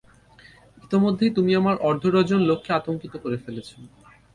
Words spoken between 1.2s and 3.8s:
তুমি আমার অর্ধডজন লোককে আতংকিত করে ফেলেছ!